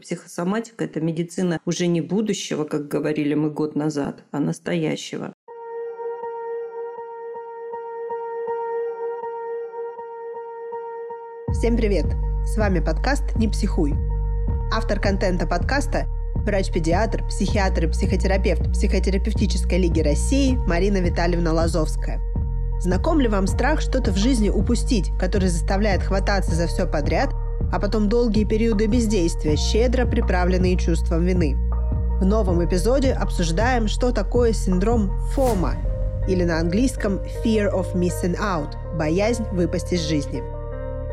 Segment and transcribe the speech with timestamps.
[0.00, 5.32] Психосоматика– это медицина уже не будущего, как говорили мы год назад, а настоящего.
[11.52, 12.06] Всем привет!
[12.46, 13.92] С вами подкаст «Не психуй».
[14.72, 16.06] Автор контента подкаста–
[16.36, 22.20] врач-педиатр, психиатр и психотерапевт Психотерапевтической лиги России Марина Витальевна Лазовская.
[22.80, 27.34] Знаком ли вам страх что-то в жизни упустить, который заставляет хвататься за все подряд,
[27.72, 31.56] а потом долгие периоды бездействия, щедро приправленные чувством вины?
[32.20, 35.76] В новом эпизоде обсуждаем, что такое синдром ФОМА,
[36.28, 40.42] или на английском Fear of Missing Out– боязнь выпасть из жизни–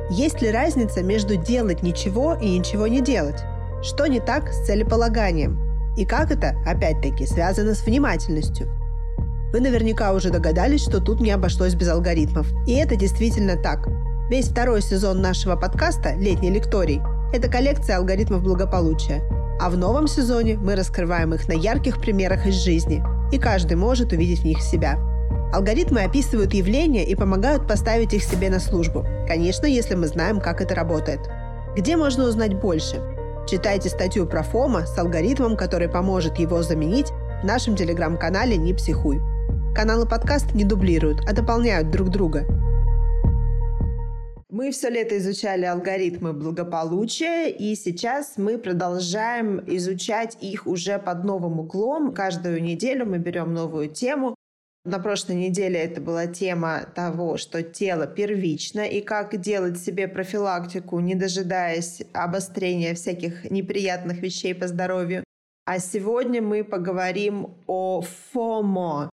[0.10, 3.42] есть ли разница между делать ничего и ничего не делать?
[3.84, 5.60] Что не так с целеполаганием?
[5.98, 8.68] И как это, опять-таки, связано с внимательностью?
[9.52, 12.48] Вы наверняка уже догадались, что тут не обошлось без алгоритмов.
[12.66, 13.90] И это действительно так.
[14.30, 17.02] Весь второй сезон нашего подкаста «Летний лекторий»–
[17.34, 19.24] это коллекция алгоритмов благополучия.
[19.60, 24.12] А в новом сезоне мы раскрываем их на ярких примерах из жизни, и каждый может
[24.12, 25.00] увидеть в них себя–
[25.54, 29.06] Алгоритмы описывают явления и помогают поставить их себе на службу.
[29.28, 31.22] Конечно, если мы знаем, как это работает.
[31.76, 33.02] Где можно узнать больше?
[33.48, 37.12] Читайте статью про ФОМа с алгоритмом, который поможет его заменить
[37.42, 39.22] в нашем телеграм-канале «Не психуй».
[39.74, 42.46] Каналы подкаст не дублируют, а дополняют друг друга.
[44.58, 51.60] Мы все лето изучали алгоритмы благополучия, и сейчас мы продолжаем изучать их уже под новым
[51.60, 52.12] углом.
[52.12, 54.34] Каждую неделю мы берем новую тему,
[54.84, 61.00] на прошлой неделе это была тема того, что тело первично и как делать себе профилактику,
[61.02, 65.24] не дожидаясь обострения всяких неприятных вещей по здоровью.
[65.66, 69.12] А сегодня мы поговорим о ФОМО.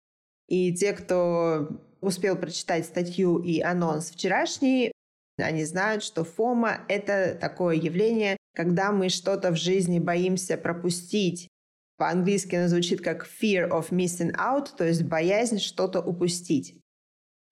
[0.49, 1.69] И те, кто
[2.01, 4.95] успел прочитать статью и анонс вчерашний,
[5.43, 11.49] они знают, что ФОМО— это такое явление, когда мы что-то в жизни боимся пропустить,
[11.97, 16.77] по-английски оно звучит как fear of missing out, то есть боязнь что-то упустить.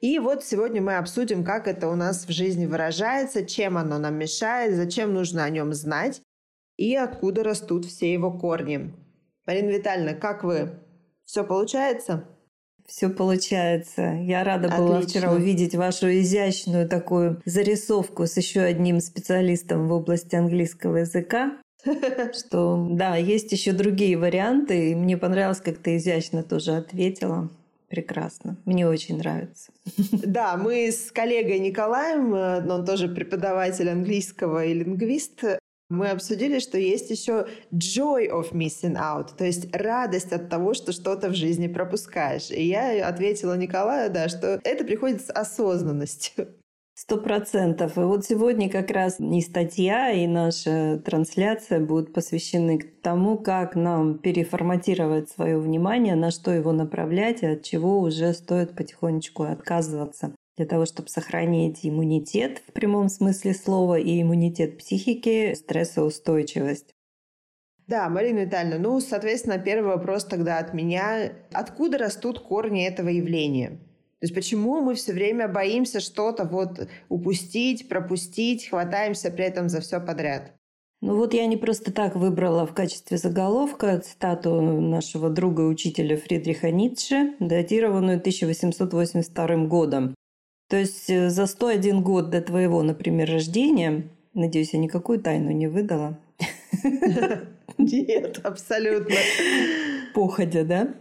[0.01, 4.17] И вот сегодня мы обсудим, как это у нас в жизни выражается, чем оно нам
[4.17, 6.21] мешает, зачем нужно о нем знать
[6.77, 8.93] и откуда растут все его корни.
[9.47, 10.81] Марина Витальевна, как вы?
[11.25, 12.27] Все получается?
[12.87, 14.19] Все получается.
[14.21, 14.87] Я рада Отлично.
[14.87, 21.53] была вчера увидеть вашу изящную такую зарисовку с еще одним специалистом в области английского языка.
[22.33, 27.51] Что, да, есть еще другие варианты, и мне понравилось, как ты изящно тоже ответила.
[27.89, 28.57] Прекрасно.
[28.65, 29.71] Мне очень нравится.
[30.13, 35.45] Да, мы с коллегой Николаем, э, он тоже преподаватель английского и лингвист,
[35.93, 40.93] мы обсудили, что есть еще joy of missing out, то есть радость от того, что
[40.93, 42.51] что-то в жизни пропускаешь.
[42.51, 46.49] И я ответила Николаю, да, что это приходит с осознанностью.
[46.95, 47.97] Сто процентов.
[47.97, 54.19] И вот сегодня как раз и статья, и наша трансляция будут посвящены тому, как нам
[54.19, 60.67] переформатировать свое внимание, на что его направлять, и от чего уже стоит потихонечку отказываться для
[60.67, 66.95] того, чтобы сохранить иммунитет в прямом смысле слова и иммунитет психики, стрессоустойчивость.
[67.87, 71.33] Да, Марина Витальевна, ну, соответственно, первый вопрос тогда от меня.
[71.53, 73.71] Откуда растут корни этого явления?
[74.21, 79.81] То есть почему мы все время боимся что-то вот упустить, пропустить, хватаемся при этом за
[79.81, 80.53] все подряд?
[81.01, 86.17] Ну вот я не просто так выбрала в качестве заголовка цитату нашего друга и учителя
[86.17, 90.15] Фридриха Ницше, датированную 1882 годом.
[90.73, 95.67] То есть э, за 101 год до твоего, например, рождения, надеюсь, я никакую тайну не
[95.67, 96.19] выдала.
[97.77, 99.15] Нет, абсолютно.
[100.15, 100.95] Походя, да?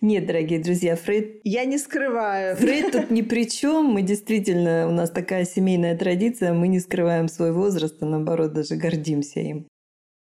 [0.00, 1.42] Нет, дорогие друзья, Фрейд...
[1.44, 2.56] Я не скрываю.
[2.56, 3.84] Фрейд тут ни при чем.
[3.84, 8.74] Мы действительно, у нас такая семейная традиция, мы не скрываем свой возраст, а наоборот даже
[8.74, 9.68] гордимся им.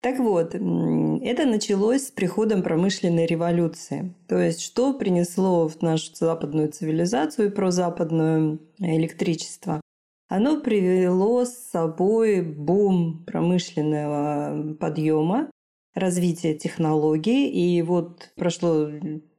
[0.08, 4.14] Так вот, это началось с приходом промышленной революции.
[4.30, 9.82] То есть, что принесло в нашу западную цивилизацию и прозападное электричество?
[10.30, 15.52] Оно привело с собой бум промышленного подъема,
[15.94, 17.50] развития технологий.
[17.50, 18.90] И вот прошло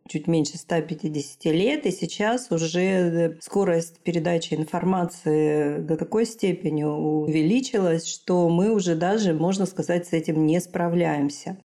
[0.09, 8.49] чуть меньше 150 лет, и сейчас уже скорость передачи информации до такой степени увеличилась, что
[8.49, 11.59] мы уже даже, можно сказать, с этим не справляемся.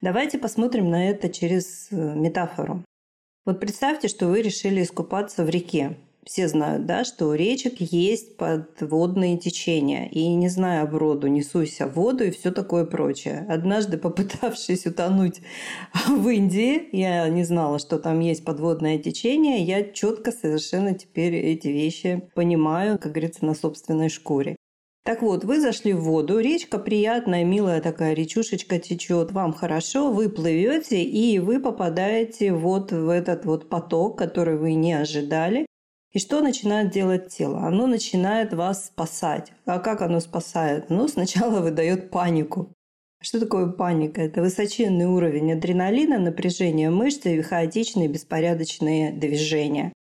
[0.00, 2.84] Давайте посмотрим на это через э, метафору.
[3.46, 5.96] Вот представьте, что вы решили искупаться в реке
[6.26, 10.08] все знают, да, что у речек есть подводные течения.
[10.08, 13.46] И не зная броду, не суйся в воду и все такое прочее.
[13.48, 15.40] Однажды, попытавшись утонуть
[16.08, 19.62] в Индии, я не знала, что там есть подводное течение.
[19.62, 24.56] Я четко совершенно теперь эти вещи понимаю, как говорится, на собственной шкуре.
[25.04, 30.28] Так вот, вы зашли в воду, речка приятная, милая такая речушечка течет, вам хорошо, вы
[30.28, 35.66] плывете и вы попадаете вот в этот вот поток, который вы не ожидали.
[36.16, 37.66] И что начинает делать тело?
[37.66, 39.52] Оно начинает вас спасать.
[39.66, 40.88] А как оно спасает?
[40.88, 42.72] Ну, сначала выдает панику.
[43.20, 44.22] Что такое паника?
[44.22, 49.92] Это высоченный уровень адреналина, напряжения мышц и хаотичные беспорядочные движения.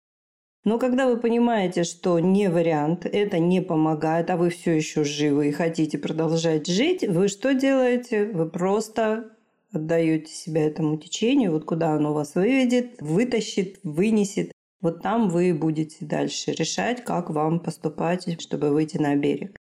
[0.63, 5.49] Но когда вы понимаете, что не вариант, это не помогает, а вы все еще живы
[5.49, 8.27] и хотите продолжать жить, вы что делаете?
[8.27, 9.33] Вы просто
[9.73, 14.53] отдаете себя этому течению, вот куда оно вас выведет, вытащит, вынесет.
[14.85, 19.57] Вот там вы будете дальше решать, как вам поступать, чтобы выйти на берег.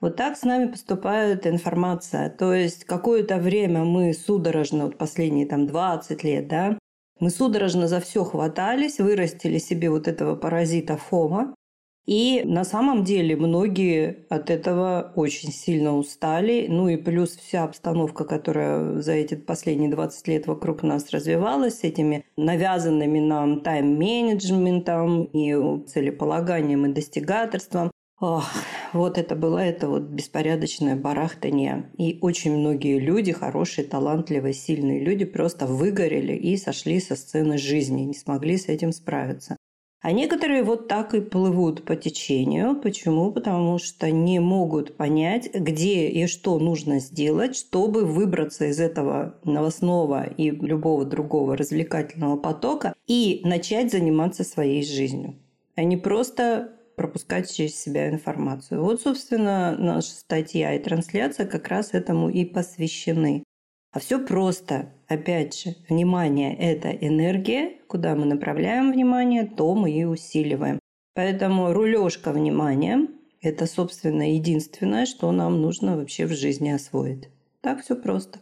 [0.00, 2.28] Вот так с нами поступает информация.
[2.28, 6.76] То есть какое-то время мы судорожно, вот последние там 20 лет, да,
[7.20, 11.54] мы судорожно за все хватались, вырастили себе вот этого паразита Фома.
[12.06, 16.66] И на самом деле многие от этого очень сильно устали.
[16.68, 21.84] Ну и плюс вся обстановка, которая за эти последние 20 лет вокруг нас развивалась, с
[21.84, 27.90] этими навязанными нам тайм-менеджментом и целеполаганием и достигаторством.
[28.20, 28.48] Ох,
[28.92, 31.90] вот это было это вот беспорядочное барахтание.
[31.98, 38.02] И очень многие люди, хорошие, талантливые, сильные люди просто выгорели и сошли со сцены жизни,
[38.02, 39.56] не смогли с этим справиться.
[40.04, 42.78] А некоторые вот так и плывут по течению.
[42.78, 43.32] Почему?
[43.32, 50.24] Потому что не могут понять, где и что нужно сделать, чтобы выбраться из этого новостного
[50.24, 55.36] и любого другого развлекательного потока и начать заниматься своей жизнью.
[55.74, 58.82] Они просто пропускать через себя информацию.
[58.82, 63.43] Вот, собственно, наша статья и трансляция как раз этому и посвящены.
[63.94, 64.90] А все просто.
[65.06, 67.78] Опять же, внимание– это энергия.
[67.86, 70.80] Куда мы направляем внимание, то мы и усиливаем.
[71.14, 73.06] Поэтому рулежка внимания–
[73.40, 77.28] это, собственно, единственное, что нам нужно вообще в жизни освоить.
[77.60, 78.40] Так все просто.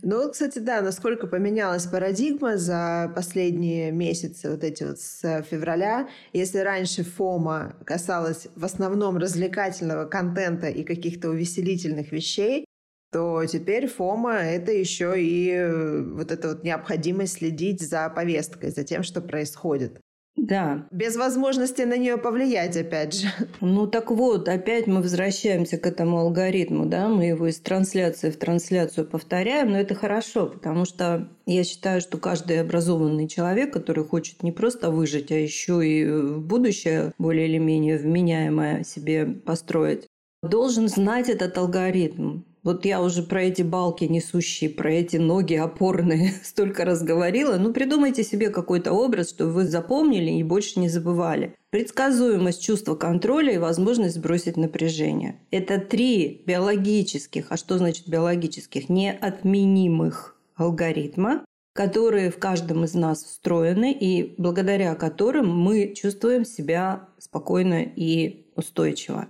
[0.00, 6.08] Ну, кстати, да, насколько поменялась парадигма за последние месяцы, вот эти вот с февраля.
[6.32, 12.64] Если раньше ФОМа касалась в основном развлекательного контента и каких-то увеселительных вещей,
[13.10, 18.84] то теперь ФОМа— это еще и э, вот эта вот необходимость следить за повесткой, за
[18.84, 20.00] тем, что происходит.
[20.38, 20.86] Да.
[20.92, 23.28] Без возможности на нее повлиять, опять же.
[23.60, 28.38] Ну так вот, опять мы возвращаемся к этому алгоритму, да, мы его из трансляции в
[28.38, 34.42] трансляцию повторяем, но это хорошо, потому что я считаю, что каждый образованный человек, который хочет
[34.42, 40.06] не просто выжить, а еще и в будущее более или менее вменяемое себе построить,
[40.42, 42.42] должен знать этот алгоритм.
[42.62, 47.56] Вот я уже про эти балки несущие, про эти ноги опорные столько раз говорила.
[47.56, 51.54] Ну, придумайте себе какой-то образ, чтобы вы запомнили и больше не забывали.
[51.70, 55.40] Предсказуемость чувства контроля и возможность сбросить напряжение.
[55.50, 58.88] Это три биологических, а что значит биологических?
[58.88, 61.44] Неотменимых алгоритма,
[61.74, 69.28] которые в каждом из нас встроены и благодаря которым мы чувствуем себя спокойно и устойчиво.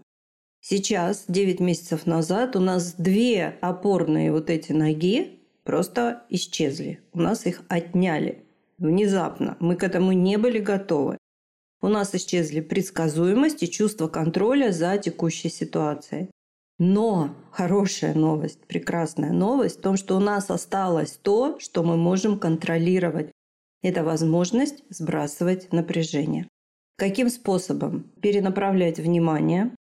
[0.70, 7.00] Сейчас, 9 месяцев назад, у нас две опорные вот эти ноги просто исчезли.
[7.14, 8.44] У нас их отняли
[8.76, 9.56] внезапно.
[9.60, 11.16] Мы к этому не были готовы.
[11.80, 16.30] У нас исчезли предсказуемость и чувство контроля за текущей ситуацией.
[16.78, 22.38] Но хорошая новость, прекрасная новость в том, что у нас осталось то, что мы можем
[22.38, 23.32] контролировать.
[23.82, 26.46] Это возможность сбрасывать напряжение.
[26.98, 28.12] Каким способом?
[28.20, 29.72] Перенаправлять внимание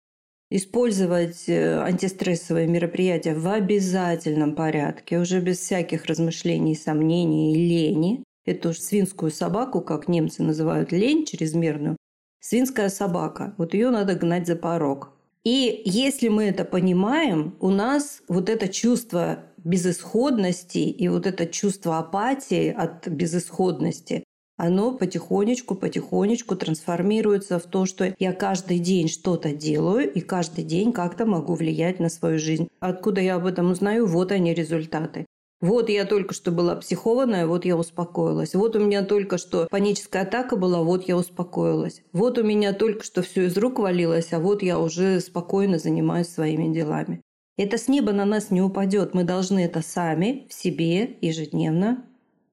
[0.51, 8.23] использовать э, антистрессовые мероприятия в обязательном порядке, уже без всяких размышлений, сомнений и лени.
[8.45, 11.97] Эту свинскую собаку, как немцы называют лень чрезмерную,
[12.39, 15.11] свинская собака, вот ее надо гнать за порог.
[15.43, 21.99] И если мы это понимаем, у нас вот это чувство безысходности и вот это чувство
[21.99, 24.23] апатии от безысходности,
[24.57, 30.93] оно потихонечку, потихонечку трансформируется в то, что я каждый день что-то делаю и каждый день
[30.93, 32.69] как-то могу влиять на свою жизнь.
[32.81, 34.07] Откуда я об этом узнаю?
[34.07, 35.27] Вот они результаты.
[35.61, 38.55] Вот я только что была психованная, вот я успокоилась.
[38.55, 42.03] Вот у меня только что паническая атака была, вот я успокоилась.
[42.13, 46.29] Вот у меня только что все из рук валилось, а вот я уже спокойно занимаюсь
[46.29, 47.23] своими делами.
[47.57, 49.15] Это с неба на нас не упадет.
[49.15, 52.05] Мы должны это сами в себе ежедневно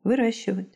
[0.05, 0.69] выращивать.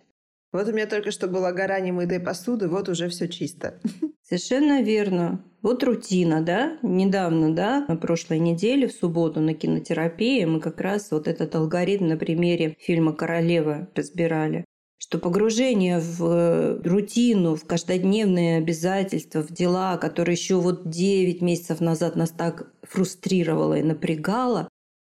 [0.54, 3.80] Вот у меня только что была гора немытой посуды, вот уже все чисто.
[4.24, 5.44] Совершенно верно.
[5.62, 6.78] Вот рутина, да?
[6.82, 12.08] Недавно, да, на прошлой неделе, в субботу на кинотерапии мы как раз вот этот алгоритм
[12.08, 14.66] на примере фильма «Королева» разбирали.
[15.00, 21.82] что погружение в э, рутину, в каждодневные обязательства, в дела, которые еще вот 9 месяцев
[21.82, 24.68] назад нас так фрустрировало и напрягало,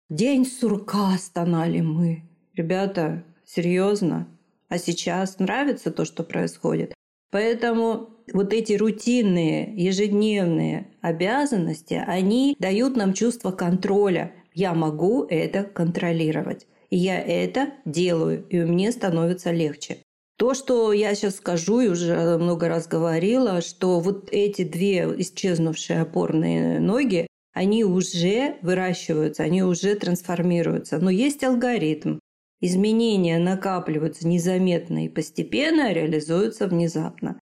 [0.08, 2.22] день сурка стонали мы.
[2.54, 4.28] Ребята, серьезно?
[4.72, 6.94] А сейчас нравится то, что происходит?
[7.30, 14.32] Поэтому вот эти рутинные, ежедневные обязанности, они дают нам чувство контроля.
[14.54, 16.66] Я могу это контролировать.
[16.88, 19.98] И я это делаю, и мне становится легче.
[20.38, 26.00] То, что я сейчас скажу, и уже много раз говорила, что вот эти две исчезнувшие
[26.00, 30.96] опорные ноги, они уже выращиваются, они уже трансформируются.
[30.96, 32.20] Но есть алгоритм.
[32.64, 37.40] Изменения накапливаются незаметно и постепенно а реализуются внезапно.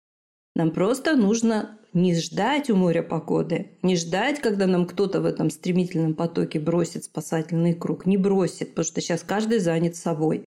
[0.56, 5.50] Нам просто нужно не ждать у моря погоды, не ждать, когда нам кто-то в этом
[5.50, 8.06] стремительном потоке бросит спасательный круг.
[8.06, 10.46] Не бросит, потому что сейчас каждый занят собой.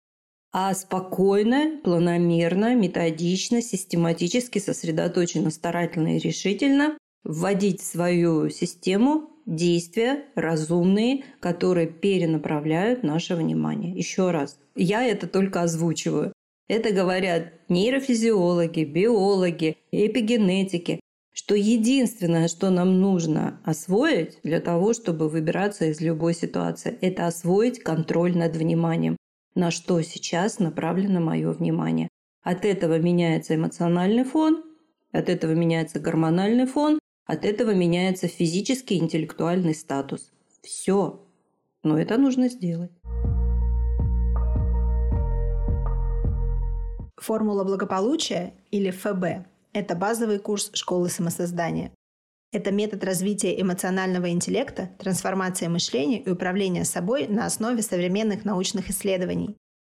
[0.52, 11.24] А спокойно, планомерно, методично, систематически, сосредоточенно, старательно и решительно вводить в свою систему действия разумные,
[11.40, 13.94] которые перенаправляют наше внимание.
[13.96, 16.34] Еще раз, я это только озвучиваю.
[16.68, 21.00] Это говорят нейрофизиологи, биологи, эпигенетики
[21.36, 27.84] что единственное, что нам нужно освоить для того, чтобы выбираться из любой ситуации, это освоить
[27.84, 29.18] контроль над вниманием.
[29.54, 32.08] На что сейчас направлено мое внимание.
[32.42, 34.64] От этого меняется эмоциональный фон,
[35.12, 40.32] от этого меняется гормональный фон, от этого меняется физический и интеллектуальный статус.
[40.62, 41.22] Все.
[41.84, 42.92] Но это нужно сделать.
[47.18, 51.92] Формула благополучия или ФБ это базовый курс школы самосоздания.
[52.54, 59.58] Это метод развития эмоционального интеллекта, трансформации мышления и управления собой на основе современных научных исследований.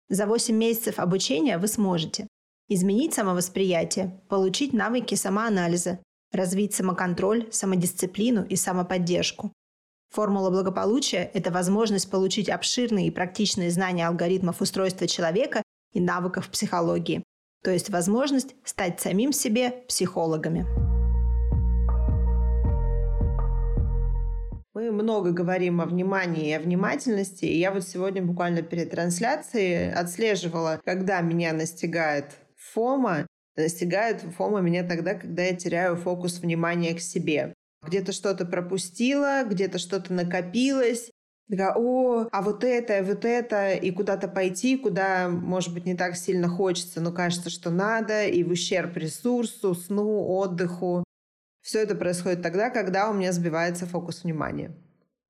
[0.09, 2.27] За 8 месяцев обучения вы сможете
[2.71, 5.99] изменить самовосприятие, получить навыки самоанализа,
[6.37, 9.53] развить самоконтроль, самодисциплину и самоподдержку.
[10.11, 15.63] Формула благополучия– это возможность получить обширные и практичные знания алгоритмов устройства человека
[15.93, 17.23] и навыков психологии,
[17.65, 20.67] то есть возможность стать самим себе психологами.
[24.77, 27.47] Мы много говорим о внимании и о внимательности.
[27.47, 32.27] И я вот сегодня буквально перед трансляцией отслеживала, когда меня настигает
[32.57, 33.27] фома.
[33.57, 37.55] Настигает фома меня тогда, когда я теряю фокус внимания к себе.
[37.83, 41.11] Где-то что-то пропустила, где-то что-то накопилось,
[41.49, 46.17] Такая, о, а вот это, вот это, и куда-то пойти, куда, может быть, не так
[46.17, 51.05] сильно хочется, но кажется, что надо, и в ущерб ресурсу, сну, отдыху.
[51.63, 54.73] Все это происходит тогда, когда у меня сбивается фокус внимания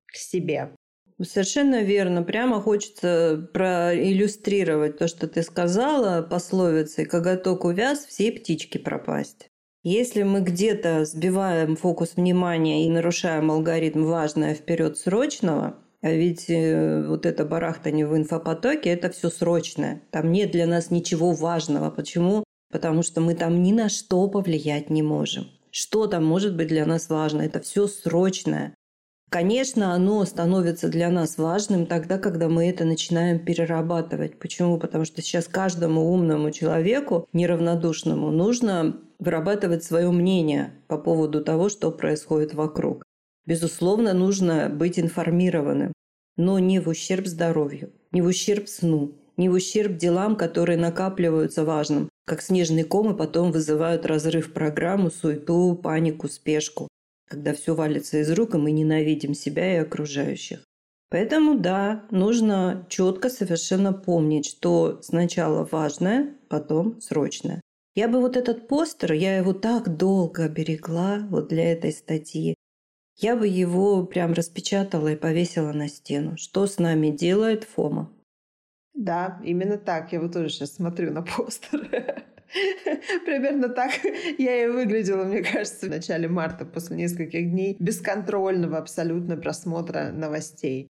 [0.07, 0.71] к себе.
[1.21, 2.21] Совершенно верно.
[2.21, 9.49] Прямо хочется проиллюстрировать то, что ты сказала пословицей «коготок увяз, все птички пропасть».
[9.83, 17.07] Если мы где-то сбиваем фокус внимания и нарушаем алгоритм важное вперед срочного, а ведь э,
[17.07, 20.03] вот это барахтание в инфопотоке– это все срочное.
[20.11, 21.89] Там нет для нас ничего важного.
[21.89, 22.43] Почему?
[22.71, 25.47] Потому что мы там ни на что повлиять не можем.
[25.71, 27.41] Что там может быть для нас важно?
[27.41, 28.75] Это все срочное.
[29.29, 34.39] Конечно, оно становится для нас важным тогда, когда мы это начинаем перерабатывать.
[34.39, 34.79] Почему?
[34.79, 41.91] Потому что сейчас каждому умному человеку, неравнодушному, нужно вырабатывать свое мнение по поводу того, что
[41.91, 43.03] происходит вокруг.
[43.45, 45.91] Безусловно, нужно быть информированным,
[46.37, 51.65] но не в ущерб здоровью, не в ущерб сну, не в ущерб делам, которые накапливаются
[51.65, 56.86] важным, как снежный ком и потом вызывают разрыв программу, суету, панику, спешку,
[57.27, 60.63] когда все валится из рук, и мы ненавидим себя и окружающих.
[61.09, 67.61] Поэтому да, нужно четко совершенно помнить, что сначала важное, потом срочное.
[67.95, 72.55] Я бы вот этот постер, я его так долго берегла вот для этой статьи
[73.17, 76.37] я бы его прям распечатала и повесила на стену.
[76.37, 78.11] Что с нами делает Фома?
[78.93, 80.13] Да, именно так.
[80.13, 81.89] Я вот тоже сейчас смотрю на постер.
[83.25, 83.91] Примерно так
[84.37, 90.87] я и выглядела, мне кажется, в начале марта, после нескольких дней бесконтрольного абсолютно просмотра новостей.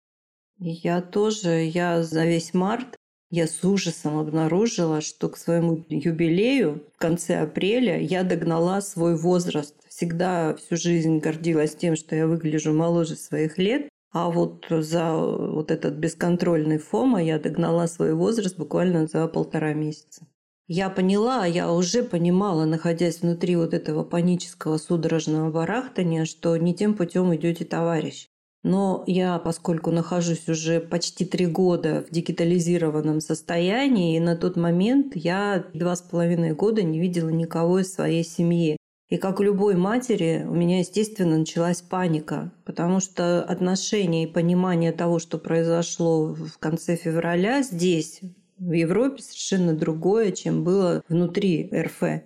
[0.58, 2.96] Я тоже, я за весь март
[3.34, 9.74] я с ужасом обнаружила, что к своему юбилею в конце апреля я догнала свой возраст
[9.88, 13.88] всегда всю жизнь гордилась тем, что я выгляжу моложе своих лет.
[14.12, 20.26] А вот за вот этот бесконтрольный фома я догнала свой возраст буквально за полтора месяца.
[20.68, 26.94] Я поняла, я уже понимала, находясь внутри вот этого панического судорожного барахтания, что не тем
[26.94, 28.28] путем идете, товарищ.
[28.62, 35.16] Но я, поскольку нахожусь уже почти три года в дигитализированном состоянии, и на тот момент
[35.16, 38.76] я два с половиной года не видела никого из своей семьи.
[39.08, 44.92] И как у любой матери, у меня, естественно, началась паника, потому что отношение и понимание
[44.92, 48.20] того, что произошло в конце февраля здесь,
[48.62, 52.22] в Европе, совершенно другое, чем было внутри РФ.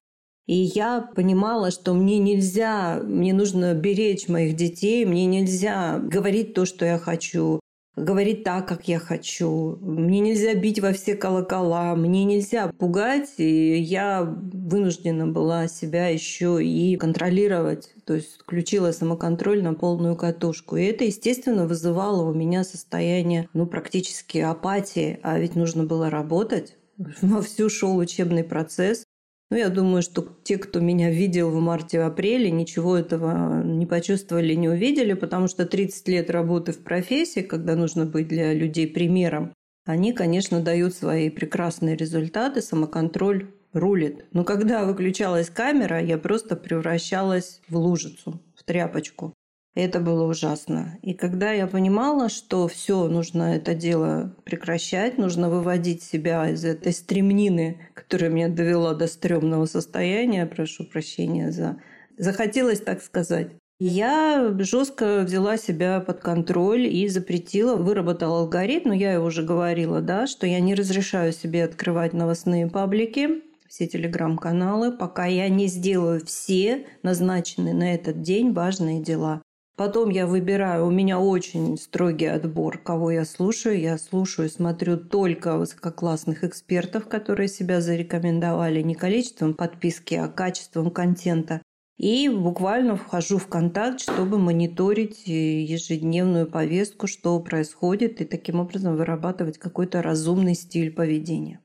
[0.47, 6.67] И я понимала, что мне нельзя, мне нужно беречь моих детей, мне нельзя говорить то,
[6.67, 7.61] что я хочу,
[7.97, 9.79] говорить так, как я хочу.
[9.81, 16.63] Мне нельзя бить во все колокола, мне нельзя пугать, и я вынуждена была себя еще
[16.63, 17.93] и контролировать.
[18.05, 20.77] То есть включила самоконтроль на полную катушку.
[20.77, 25.19] И это, естественно, вызывало у меня состояние ну, практически апатии.
[25.23, 26.77] А ведь нужно было работать.
[27.23, 29.05] Вовсю шел учебный процесс.
[29.51, 34.69] Ну, я думаю, что те, кто меня видел в марте-апреле, ничего этого не почувствовали, не
[34.69, 39.53] увидели, потому что 30 лет работы в профессии, когда нужно быть для людей примером,
[39.85, 44.27] они, конечно, дают свои прекрасные результаты, самоконтроль рулит.
[44.33, 49.33] Но когда выключалась камера, я просто превращалась в лужицу, в тряпочку.
[49.77, 50.99] Это было ужасно.
[51.03, 56.95] И когда я понимала, что все, нужно это дело прекращать, нужно выводить себя из этой
[56.95, 61.77] стремнины, которая меня довела до стрёмного состояния, прошу прощения за...
[62.17, 63.51] Захотелось так сказать.
[63.79, 70.01] Я жестко взяла себя под контроль и запретила, выработала алгоритм, но я его уже говорила,
[70.01, 76.25] да, что я не разрешаю себе открывать новостные паблики, все телеграм-каналы, пока я не сделаю
[76.25, 79.43] все назначенные на этот день важные дела.
[79.77, 83.79] Потом я выбираю, у меня очень строгий отбор, кого я слушаю.
[83.79, 91.61] Я слушаю смотрю только высококлассных экспертов, которые себя зарекомендовали не количеством подписки, а качеством контента.
[91.99, 98.97] И буквально вхожу в контакт, чтобы мониторить э, ежедневную повестку, что происходит, и таким образом
[98.97, 101.61] вырабатывать какой-то разумный стиль поведения.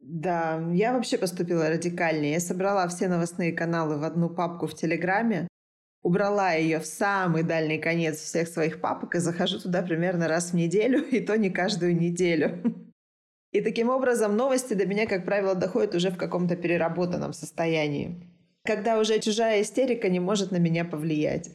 [0.00, 2.34] Да, я вообще поступила радикальнее.
[2.34, 5.48] Я собрала все новостные каналы в одну папку в Телеграме,
[6.04, 10.54] убрала ее в самый дальний конец всех своих папок и захожу туда примерно раз в
[10.54, 12.62] неделю, и то не каждую неделю.
[13.52, 18.20] И таким образом новости до меня, как правило, доходят уже в каком-то переработанном состоянии.
[18.64, 21.50] Когда уже чужая истерика не может на меня повлиять.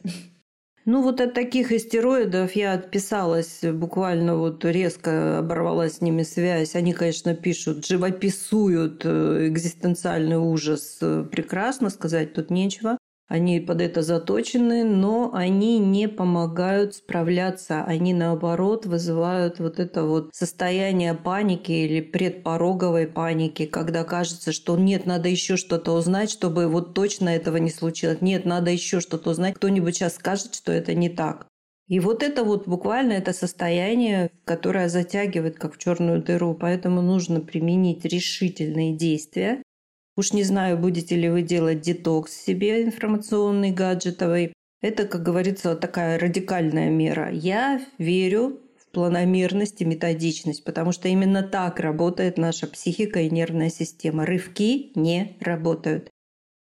[0.86, 6.74] Ну вот от таких истероидов я отписалась, буквально вот резко оборвала с ними связь.
[6.74, 10.98] Они, конечно, пишут, живописуют э, экзистенциальный ужас.
[11.30, 12.96] Прекрасно сказать тут нечего
[13.30, 20.30] они под это заточены, но они не помогают справляться, они наоборот вызывают вот это вот
[20.32, 26.92] состояние паники или предпороговой паники, когда кажется, что нет, надо еще что-то узнать, чтобы вот
[26.92, 31.08] точно этого не случилось, нет, надо еще что-то узнать, кто-нибудь сейчас скажет, что это не
[31.08, 31.46] так.
[31.86, 37.40] И вот это вот буквально это состояние, которое затягивает как в черную дыру, поэтому нужно
[37.40, 39.62] применить решительные действия,
[40.20, 44.52] Уж не знаю, будете ли вы делать детокс себе информационный, гаджетовый.
[44.82, 47.30] Это, как говорится, такая радикальная мера.
[47.32, 53.70] Я верю в планомерность и методичность, потому что именно так работает наша психика и нервная
[53.70, 54.26] система.
[54.26, 56.10] Рывки не работают.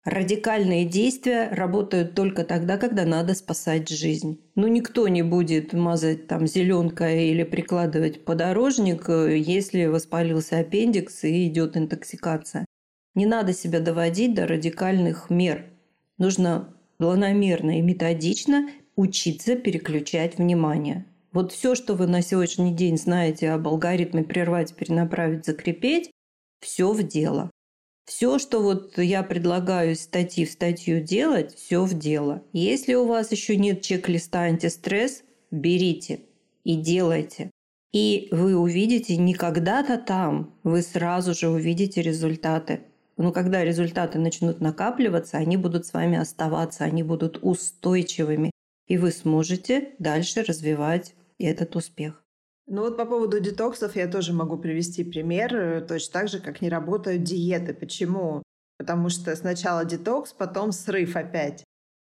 [0.05, 4.39] Радикальные действия работают только тогда, когда надо спасать жизнь.
[4.55, 11.49] Ну, никто не будет мазать там зеленкой или прикладывать подорожник, э, если воспалился аппендикс и
[11.49, 12.65] идет интоксикация.
[13.15, 15.65] Не надо себя доводить до радикальных мер.
[16.17, 21.05] Нужно планомерно и методично учиться переключать внимание.
[21.31, 26.11] Вот все, что вы на сегодняшний день знаете об алгоритме прервать, перенаправить, закрепить,
[26.61, 27.49] все в дело.
[28.05, 32.43] Все, что вот я предлагаю статьи в статью делать, все в дело.
[32.51, 36.21] Если у вас еще нет чек-листа антистресс, берите
[36.63, 37.49] и делайте.
[37.93, 42.81] И вы увидите не когда-то там, вы сразу же увидите результаты.
[43.17, 48.51] Но когда результаты начнут накапливаться, они будут с вами оставаться, они будут устойчивыми,
[48.87, 52.23] и вы сможете дальше развивать этот успех.
[52.65, 56.61] Ну вот по поводу детоксов я тоже могу привести пример, э, точно так же, как
[56.61, 57.73] не работают диеты.
[57.73, 58.41] Почему?
[58.77, 61.63] Потому что сначала детокс, потом срыв опять.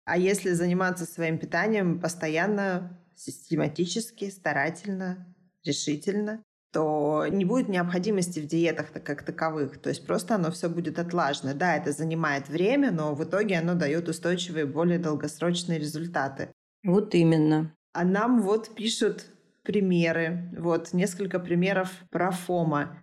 [0.06, 5.26] А если заниматься своим питанием постоянно, систематически, старательно,
[5.64, 6.42] решительно,
[6.76, 9.80] то не будет необходимости в диетах как таковых.
[9.80, 11.54] То есть просто оно все будет отлажено.
[11.54, 16.52] Да, это занимает время, но в итоге оно дает устойчивые, более долгосрочные результаты.
[16.84, 17.74] Вот именно.
[17.94, 19.24] А нам вот пишут
[19.62, 20.50] примеры.
[20.58, 23.02] Вот несколько примеров про ФОМа.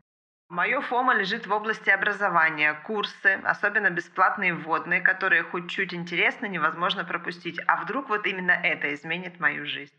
[0.49, 2.79] Мое ФОМа лежит в области образования.
[2.86, 7.59] Курсы, особенно бесплатные вводные, которые хоть чуть интересно, невозможно пропустить.
[7.65, 9.95] А вдруг вот именно это изменит мою жизнь?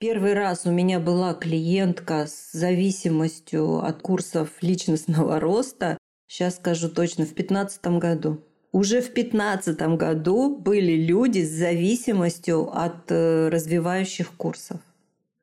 [0.00, 7.24] Первый раз у меня была клиентка с зависимостью от курсов личностного роста, сейчас скажу точно,
[7.24, 8.40] в 2015 году.
[8.72, 14.80] Уже в 2015 году были люди с зависимостью от э, развивающих курсов.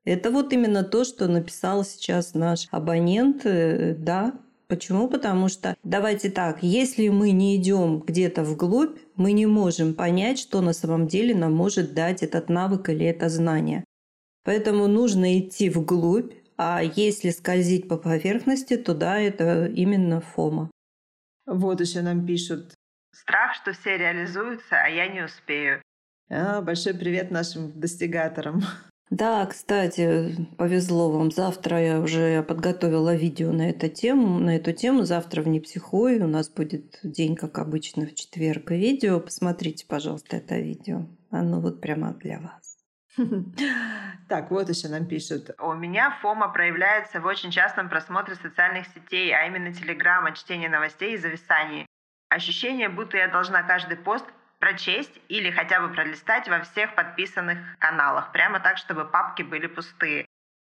[0.05, 3.45] Это вот именно то, что написал сейчас наш абонент.
[3.45, 4.33] Э, да,
[4.67, 5.07] Почему?
[5.07, 10.61] Потому что, давайте так, если мы не идем где-то вглубь, мы не можем понять, что
[10.61, 13.85] на самом деле нам может дать этот навык или это знание.
[14.47, 20.71] Поэтому нужно идти вглубь, а если скользить по поверхности, то да, это именно фома.
[21.45, 22.73] Вот еще нам пишут.
[23.13, 25.81] Страх, что все реализуются, а я не успею.
[26.29, 28.61] А, большой привет нашим достигаторам.
[29.09, 31.29] Да, кстати, повезло вам.
[31.29, 34.39] Завтра я уже подготовила видео на эту тему.
[34.39, 39.19] На эту тему завтра в Непсихой у нас будет день, как обычно, в четверг видео.
[39.19, 41.05] Посмотрите, пожалуйста, это видео.
[41.31, 42.66] Оно вот прямо для вас.
[44.27, 45.51] Так, вот еще нам пишут.
[45.57, 51.13] У меня ФОМа проявляется в очень частном просмотре социальных сетей, а именно Телеграма, чтение новостей
[51.13, 51.85] и зависаний.
[52.29, 54.25] Ощущение, будто я должна каждый пост
[54.59, 60.25] прочесть или хотя бы пролистать во всех подписанных каналах, прямо так, чтобы папки были пустые.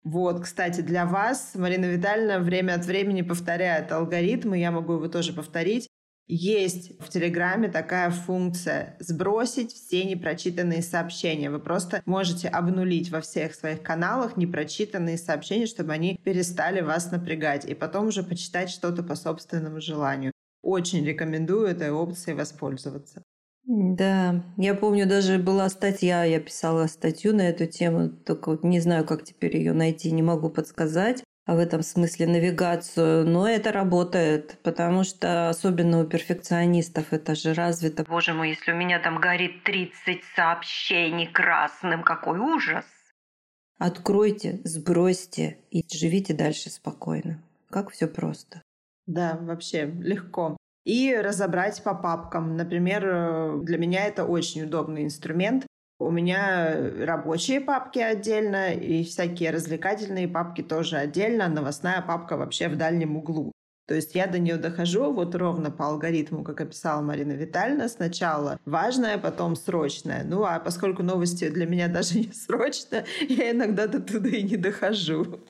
[0.04, 5.34] Вот, кстати, для вас Марина Витальевна время от времени повторяет алгоритмы, я могу его тоже
[5.34, 5.88] повторить.
[6.28, 11.50] Есть в Телеграме такая функция «сбросить все непрочитанные сообщения».
[11.50, 17.66] Вы просто можете обнулить во всех своих каналах непрочитанные сообщения, чтобы они перестали вас напрягать,
[17.66, 20.32] и потом уже почитать что-то по собственному желанию.
[20.62, 23.24] Очень рекомендую этой опцией воспользоваться.
[23.66, 28.80] Да, я помню, даже была статья, я писала статью на эту тему, только вот не
[28.80, 34.60] знаю, как теперь ее найти, не могу подсказать в этом смысле навигацию, но это работает,
[34.64, 38.06] потому что особенно у перфекционистов это же развито.
[38.08, 42.86] Боже мой, если у меня там горит 30 сообщений красным, какой ужас!
[43.80, 47.42] Откройте, сбросьте и живите дальше спокойно.
[47.70, 48.62] Как все просто.
[49.08, 50.56] Да, вообще легко.
[50.86, 52.56] И разобрать по папкам.
[52.56, 55.66] Например, э, для меня это очень удобный инструмент.
[56.02, 61.48] У меня рабочие папки отдельно и всякие развлекательные папки тоже отдельно.
[61.48, 63.52] Новостная папка вообще в дальнем углу.
[63.88, 67.89] То есть я до нее дохожу вот ровно по алгоритму, как описала Марина Витальевна.
[67.89, 70.24] Сначала важное, потом срочное.
[70.24, 74.56] Ну, а поскольку новости для меня даже не срочно, я иногда до туда и не
[74.56, 75.41] дохожу.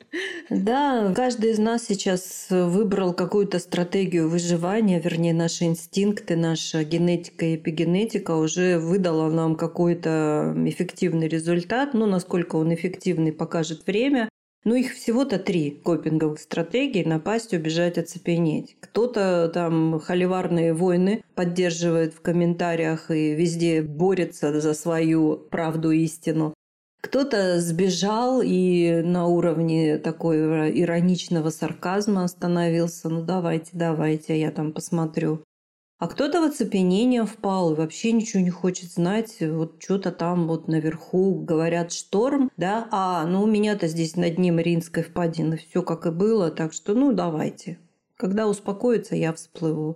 [0.50, 7.56] Да, каждый из нас сейчас выбрал какую-то стратегию выживания, вернее, наши инстинкты, наша генетика и
[7.58, 11.94] эпигенетика уже выдала нам какой-то эффективный результат.
[11.94, 14.31] Ну, насколько он эффективный, покажет время.
[14.64, 18.78] Ну, их всего-то три копинговых стратегии– напасть, убежать, оцепенеть.
[18.80, 26.54] Кто-то там холиварные войны поддерживает в комментариях и везде борется за свою правду и истину.
[27.02, 30.38] Кто-то сбежал и на уровне такой
[30.80, 33.10] ироничного сарказма остановился.
[33.10, 35.44] Ну, давайте, давайте, я там посмотрю.
[36.02, 39.38] А кто-то в оцепенение впал и вообще ничего не хочет знать.
[39.40, 44.52] Вот что-то там вот наверху говорят шторм, да, а, ну у меня-то здесь на дне
[44.52, 47.78] Мариинской впадины все как и было, так что ну давайте.
[48.18, 49.94] Когда успокоится, я всплыву.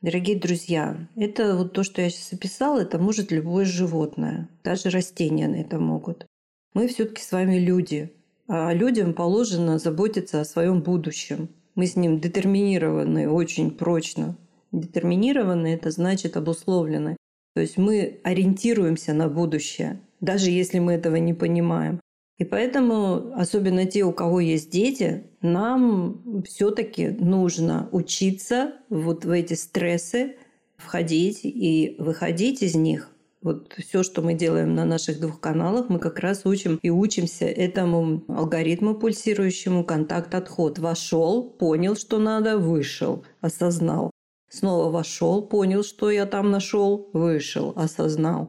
[0.00, 4.48] Дорогие друзья, это вот то, что я сейчас описала, это может любое животное.
[4.64, 6.24] Даже растения на это могут.
[6.72, 8.10] Мы все-таки с вами люди.
[8.48, 11.50] А людям положено заботиться о своем будущем.
[11.74, 14.38] Мы с ним детерминированы очень прочно.
[14.72, 17.16] Детерминированы– это значит обусловлены.
[17.54, 22.00] То есть мы ориентируемся на будущее, даже если мы этого не понимаем.
[22.38, 29.54] И поэтому, особенно те, у кого есть дети, нам все-таки нужно учиться вот в эти
[29.54, 30.36] стрессы
[30.76, 33.10] входить и выходить из них.
[33.42, 37.44] Вот все, что мы делаем на наших двух каналах, мы как раз учим и учимся
[37.44, 40.78] этому алгоритму пульсирующему контакт-отход.
[40.78, 44.11] Вошел, понял, что надо, вышел, осознал.
[44.52, 48.48] Снова вошел, понял, что я там нашел, вышел, осознал.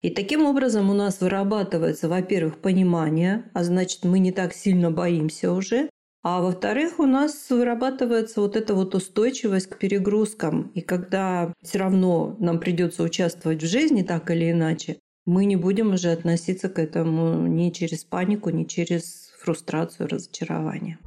[0.00, 5.52] И таким образом у нас вырабатывается, во-первых, понимание, а значит, мы не так сильно боимся
[5.52, 5.90] уже,
[6.22, 10.70] а во-вторых, у нас вырабатывается вот эта вот устойчивость к перегрузкам.
[10.74, 15.94] И когда все равно нам придется участвовать в жизни так или иначе, мы не будем
[15.94, 20.98] уже относиться к этому ни через панику, ни через фрустрацию, разочарование.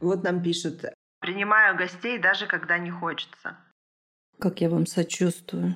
[0.00, 0.84] Вот нам пишут,
[1.20, 3.56] принимаю гостей даже когда не хочется.
[4.38, 5.74] Как я вам сочувствую.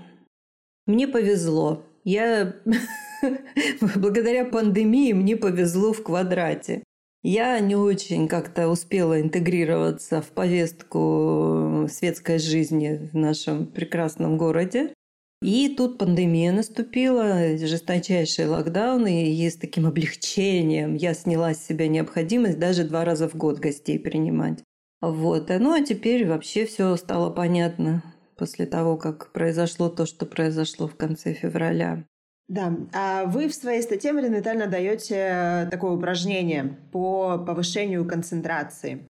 [0.86, 1.84] Мне повезло.
[2.04, 2.56] Я
[3.94, 6.82] благодаря пандемии мне повезло в квадрате.
[7.22, 14.94] Я не очень как-то успела интегрироваться в повестку светской жизни в нашем прекрасном городе.
[15.42, 22.58] И тут пандемия наступила, жесточайший локдаун, и с таким облегчением я сняла с себя необходимость
[22.58, 24.62] даже два раза в год гостей принимать.
[25.00, 25.48] Вот.
[25.48, 28.02] Ну а теперь вообще все стало понятно
[28.36, 32.04] после того, как произошло то, что произошло в конце февраля.
[32.48, 39.06] Да, а вы в своей статье, Марина Витальевна, даете такое упражнение по повышению концентрации.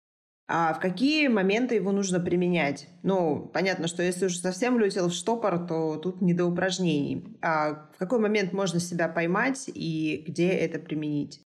[0.49, 2.89] А в какие моменты его нужно применять?
[3.03, 7.37] Ну, понятно, что если уже совсем улетел в штопор, то тут не до упражнений.
[7.43, 11.46] А в какой момент можно себя поймать и где это применить?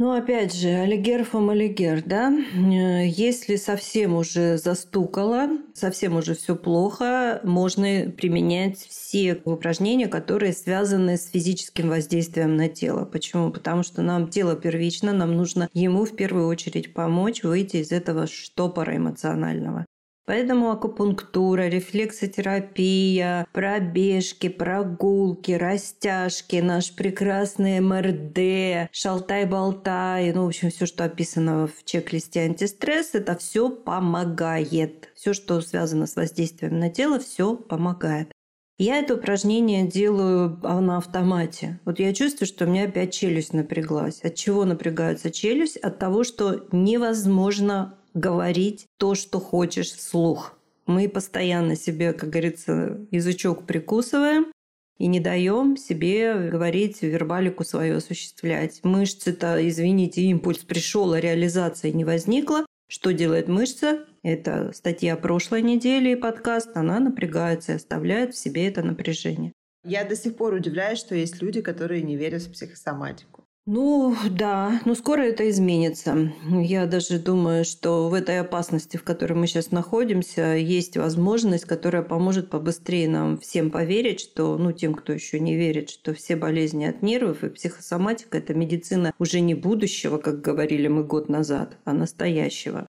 [0.00, 2.32] Ну, опять же, Алигер фом Алигер, да?
[2.32, 11.18] Э, если совсем уже застукало, совсем уже все плохо, можно применять все упражнения, которые связаны
[11.18, 13.04] с физическим воздействием на тело.
[13.04, 13.50] Почему?
[13.50, 18.26] Потому что нам тело первично, нам нужно ему в первую очередь помочь выйти из этого
[18.26, 19.84] штопора эмоционального.
[20.30, 31.02] Поэтому акупунктура, рефлексотерапия, пробежки, прогулки, растяжки, наш прекрасный МРД, шалтай-болтай, ну, в общем, все, что
[31.02, 35.08] описано в чек-листе антистресс, это все помогает.
[35.16, 38.30] Все, что связано с воздействием на тело, все помогает.
[38.78, 41.80] Я это упражнение делаю на автомате.
[41.84, 44.22] Вот я чувствую, что у меня опять челюсть напряглась.
[44.22, 45.76] От чего напрягается челюсть?
[45.76, 50.58] От того, что невозможно говорить то, что хочешь вслух.
[50.86, 54.52] Мы постоянно себе, как говорится, язычок прикусываем
[54.98, 58.80] и не даем себе говорить, вербалику свою осуществлять.
[58.82, 62.66] Мышцы-то, извините, импульс пришел, а реализация не возникла.
[62.88, 64.04] Что делает мышца?
[64.22, 66.70] Это статья прошлой недели и подкаст.
[66.74, 69.52] Она напрягается и оставляет в себе это напряжение.
[69.84, 73.39] Я до сих пор удивляюсь, что есть люди, которые не верят в психосоматику.
[73.66, 76.32] Ну да, но скоро это изменится.
[76.48, 82.02] Я даже думаю, что в этой опасности, в которой мы сейчас находимся, есть возможность, которая
[82.02, 86.84] поможет побыстрее нам всем поверить, что, ну, тем, кто еще не верит, что все болезни
[86.84, 91.92] от нервов и психосоматика– это медицина уже не будущего, как говорили мы год назад, а
[91.92, 92.86] настоящего.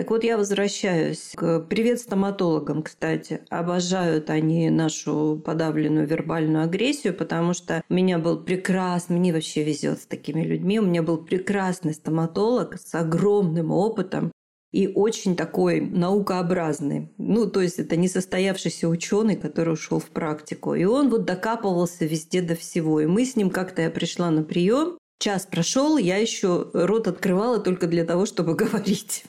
[0.00, 3.42] Так вот, я возвращаюсь к привет стоматологам, кстати.
[3.50, 10.00] Обожают они нашу подавленную вербальную агрессию, потому что у меня был прекрасный, мне вообще везет
[10.00, 14.32] с такими людьми, у меня был прекрасный стоматолог с огромным опытом,
[14.72, 17.12] и очень такой наукообразный.
[17.18, 20.74] Ну, то есть это не состоявшийся ученый, который ушел в практику.
[20.74, 23.02] И он вот докапывался везде до всего.
[23.02, 24.96] И мы с ним как-то я пришла на прием.
[25.18, 29.26] Час прошел, я еще рот открывала только для того, чтобы говорить.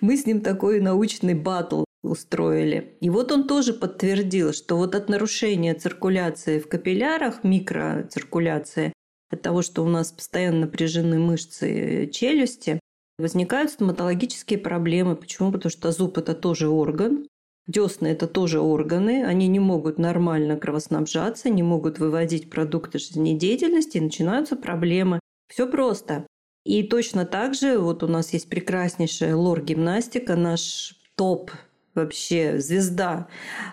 [0.00, 2.96] Мы с ним такой научный батл устроили.
[3.00, 8.92] И вот он тоже подтвердил, что вот от нарушения циркуляции в капиллярах, микроциркуляции,
[9.30, 12.80] от того, что у нас постоянно напряжены мышцы челюсти,
[13.18, 15.16] возникают стоматологические проблемы.
[15.16, 15.52] Почему?
[15.52, 17.26] Потому что зуб– это тоже орган,
[17.68, 24.00] Десны– это тоже органы, они не могут нормально кровоснабжаться, не могут выводить продукты жизнедеятельности, и
[24.00, 25.20] начинаются проблемы.
[25.48, 26.26] Все просто.
[26.64, 31.50] И точно так же вот у нас есть прекраснейшая лор-гимнастика, наш топ
[31.94, 33.28] вообще звезда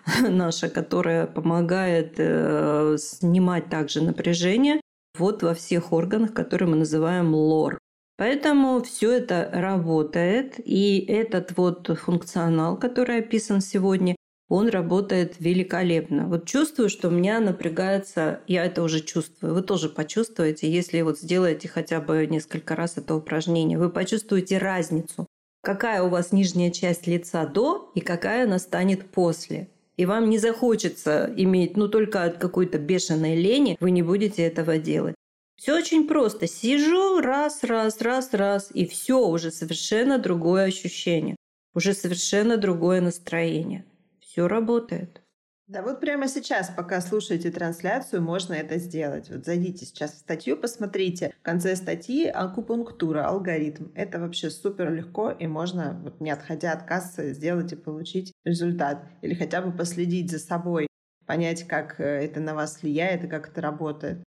[0.22, 4.82] наша, которая помогает э, снимать также напряжение
[5.18, 7.78] вот во всех органах, которые мы называем лор.
[8.18, 14.16] Поэтому все это работает, и этот вот функционал, который описан сегодня,
[14.50, 16.28] он работает великолепно.
[16.28, 19.54] Вот чувствую, что у меня напрягается, я это уже чувствую.
[19.54, 25.28] Вы тоже почувствуете, если вот сделаете хотя бы несколько раз это упражнение, вы почувствуете разницу.
[25.62, 29.70] Какая у вас нижняя часть лица до и какая она станет после.
[29.98, 34.80] И вам не захочется иметь, ну только от какой-то бешеной лени вы не будете этого
[34.80, 35.16] делать.
[35.58, 36.48] Все очень просто.
[36.48, 41.36] Сижу раз, раз, раз, раз, и все уже совершенно другое ощущение,
[41.76, 43.86] уже совершенно другое настроение
[44.30, 45.24] все работает.
[45.68, 49.30] Да вот прямо сейчас, пока слушаете трансляцию, можно это сделать.
[49.30, 51.34] Вот зайдите сейчас в статью, посмотрите.
[51.40, 53.88] В конце статьи акупунктура, алгоритм.
[53.96, 59.04] Это вообще супер легко и можно, вот не отходя от кассы, сделать и получить результат.
[59.22, 60.88] Или хотя бы последить за собой,
[61.28, 64.24] понять, как э, это на вас влияет и как это работает.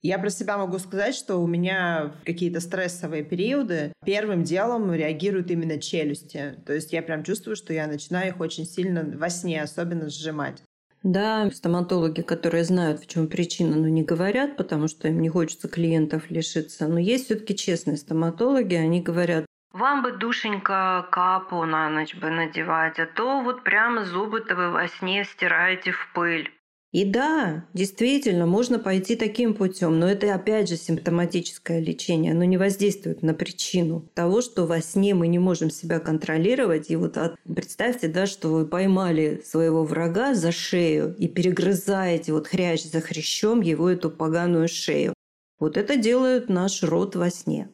[0.00, 5.80] Я про себя могу сказать, что у меня какие-то стрессовые периоды первым делом реагируют именно
[5.80, 6.54] челюсти.
[6.66, 10.62] То есть я прям чувствую, что я начинаю их очень сильно во сне особенно сжимать.
[11.02, 15.68] Да, стоматологи, которые знают, в чем причина, но не говорят, потому что им не хочется
[15.68, 16.88] клиентов лишиться.
[16.88, 22.98] Но есть все-таки честные стоматологи, они говорят, вам бы, душенька, капу на ночь бы надевать,
[22.98, 26.50] а то вот прямо зубы-то вы во сне стираете в пыль.
[26.90, 32.32] И да, действительно, можно пойти таким путем, но это опять же симптоматическое лечение.
[32.32, 36.90] Оно не воздействует на причину того, что во сне мы не можем себя контролировать.
[36.90, 37.36] И вот от...
[37.44, 43.60] представьте, да, что вы поймали своего врага за шею и перегрызаете вот хрящ за хрящом
[43.60, 45.12] его эту поганую шею.
[45.60, 47.68] Вот это делает наш рот во сне.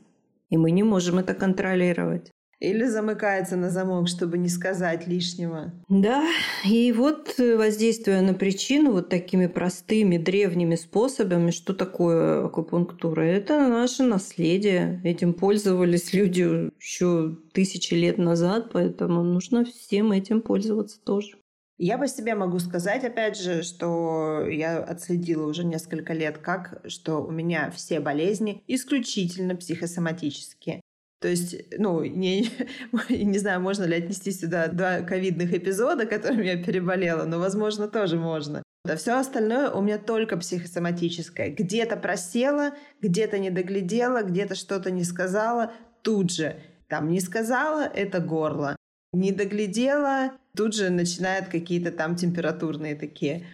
[0.51, 2.33] И мы не можем это контролировать.
[2.65, 5.73] Или замыкается на замок, чтобы не сказать лишнего.
[5.89, 6.27] Да,
[6.65, 13.23] и вот э, воздействуя на причину вот такими простыми древними способами, что такое акупунктура?
[13.23, 15.01] Это наше наследие.
[15.05, 21.37] Этим пользовались люди еще тысячи лет назад, поэтому нужно всем этим пользоваться тоже.
[21.77, 27.19] Я по себе могу сказать, опять же, что я отследила уже несколько лет, как что
[27.19, 30.83] у меня все болезни исключительно психосоматические.
[31.25, 32.51] То есть, ну, не,
[33.09, 38.19] не знаю, можно ли отнести сюда два ковидных эпизода, которыми я переболела, но, возможно, тоже
[38.19, 38.63] можно.
[38.85, 41.49] Да все остальное у меня только психосоматическое.
[41.49, 46.61] Где-то просела, где-то не доглядела, где-то что-то не сказала, тут же.
[46.89, 48.77] Там не сказала, это горло.
[49.15, 53.47] Не доглядела, тут же начинают какие-то там температурные такие.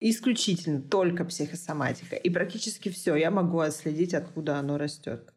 [0.00, 2.16] Исключительно только психосоматика.
[2.16, 5.34] И практически все я могу отследить, откуда оно растет.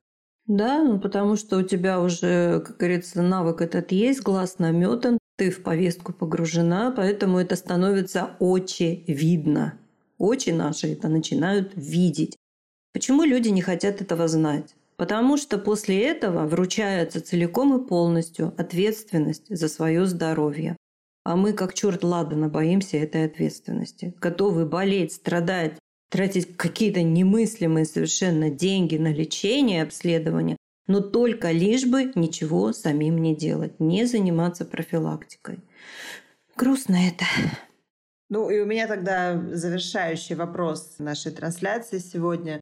[0.48, 5.50] Да, ну потому что у тебя уже, как говорится, навык этот есть, глаз наметан, ты
[5.50, 9.80] в повестку погружена, поэтому это становится очень видно.
[10.18, 12.36] Очи наши это начинают видеть.
[12.94, 14.76] Почему люди не хотят этого знать?
[14.98, 20.78] Потому что после этого вручается целиком и полностью ответственность за свое здоровье.
[21.24, 24.14] А мы, как черт ладана, боимся этой ответственности.
[24.20, 25.80] Готовы болеть, страдать,
[26.12, 33.34] тратить какие-то немыслимые совершенно деньги на лечение, обследование, но только лишь бы ничего самим не
[33.34, 35.60] делать, не заниматься профилактикой.
[36.58, 37.26] Грустно это.
[38.30, 42.60] Ну и у меня тогда завершающий вопрос нашей трансляции сегодня.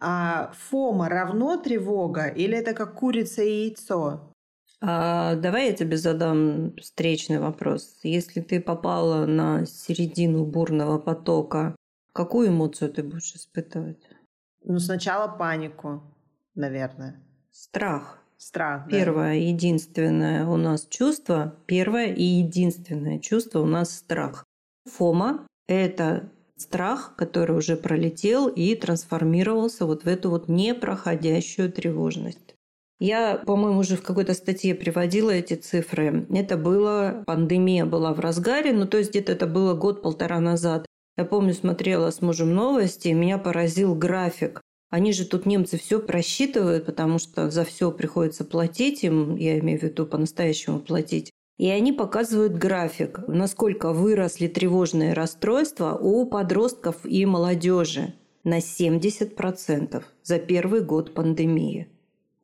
[0.00, 4.32] А фома равно тревога или это как курица и яйцо?
[4.80, 7.98] А, давай я тебе задам встречный вопрос.
[8.02, 11.74] Если ты попала на середину бурного потока
[12.18, 14.02] Какую эмоцию ты будешь испытывать?
[14.64, 16.02] Ну, сначала панику,
[16.56, 17.22] наверное.
[17.52, 18.18] Страх.
[18.36, 18.88] Страх.
[18.90, 19.40] Первое, да.
[19.40, 24.44] единственное у нас чувство, первое и единственное чувство у нас страх.
[24.86, 32.56] Фома– это страх, который уже пролетел и трансформировался вот в эту вот непроходящую тревожность.
[32.98, 36.26] Я, по-моему, уже в какой-то статье приводила эти цифры.
[36.30, 40.87] Это было, пандемия была в разгаре, ну то есть где-то это было год-полтора назад.
[41.18, 44.60] Я помню, смотрела с мужем новости, и меня поразил график.
[44.88, 49.80] Они же тут немцы все просчитывают, потому что за все приходится платить им, я имею
[49.80, 51.32] в виду по-настоящему платить.
[51.58, 60.38] И они показывают график, насколько выросли тревожные расстройства у подростков и молодежи на 70% за
[60.38, 61.88] первый год пандемии.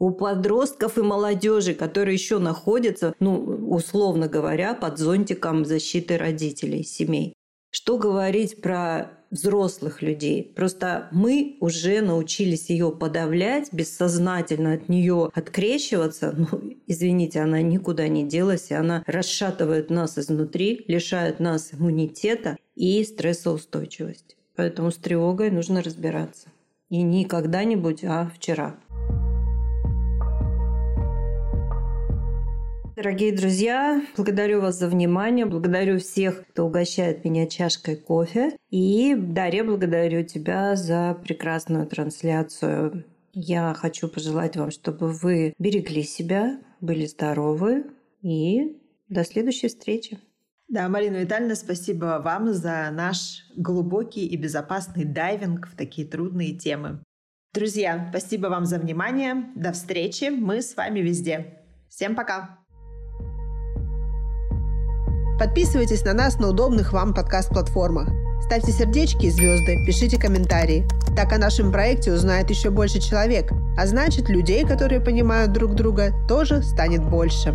[0.00, 3.36] У подростков и молодежи, которые еще находятся, ну,
[3.70, 7.34] условно говоря, под зонтиком защиты родителей, семей.
[7.74, 10.44] Что говорить про взрослых людей?
[10.54, 16.32] Просто мы уже научились ее подавлять, бессознательно от нее открещиваться.
[16.36, 23.02] Ну, извините, она никуда не делась, и она расшатывает нас изнутри, лишает нас иммунитета и
[23.02, 24.36] стрессоустойчивости.
[24.54, 26.50] Поэтому с тревогой нужно разбираться.
[26.90, 28.76] И не когда-нибудь, а вчера.
[33.04, 38.56] Дорогие друзья, благодарю вас за внимание, благодарю всех, кто угощает меня чашкой кофе.
[38.70, 43.04] И, Дарья, благодарю тебя за прекрасную трансляцию.
[43.34, 47.84] Я хочу пожелать вам, чтобы вы берегли себя, были здоровы
[48.22, 50.18] и до следующей встречи.
[50.68, 57.00] Да, Марина Витальевна, спасибо вам за наш глубокий и безопасный дайвинг в такие трудные темы.
[57.52, 59.52] Друзья, спасибо вам за внимание.
[59.56, 60.30] До встречи.
[60.30, 61.58] Мы с вами везде.
[61.90, 62.63] Всем пока!
[65.38, 68.08] Подписывайтесь на нас на удобных вам подкаст-платформах.
[68.44, 70.86] Ставьте сердечки и звезды, пишите комментарии.
[71.16, 76.12] Так о нашем проекте узнает еще больше человек, а значит, людей, которые понимают друг друга,
[76.28, 77.54] тоже станет больше.